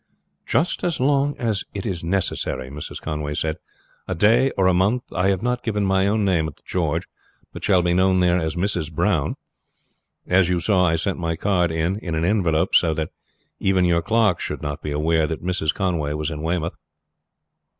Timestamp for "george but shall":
6.65-7.83